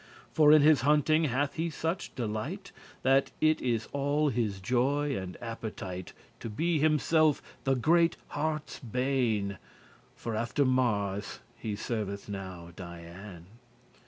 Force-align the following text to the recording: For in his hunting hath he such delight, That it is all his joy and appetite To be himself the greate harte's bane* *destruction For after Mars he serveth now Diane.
For 0.33 0.51
in 0.51 0.63
his 0.63 0.81
hunting 0.81 1.25
hath 1.25 1.53
he 1.57 1.69
such 1.69 2.15
delight, 2.15 2.71
That 3.03 3.29
it 3.39 3.61
is 3.61 3.87
all 3.93 4.29
his 4.29 4.59
joy 4.59 5.15
and 5.15 5.37
appetite 5.39 6.13
To 6.39 6.49
be 6.49 6.79
himself 6.79 7.39
the 7.65 7.75
greate 7.75 8.17
harte's 8.29 8.79
bane* 8.79 9.49
*destruction 9.59 9.59
For 10.15 10.35
after 10.35 10.65
Mars 10.65 11.41
he 11.55 11.75
serveth 11.75 12.27
now 12.29 12.69
Diane. 12.75 13.45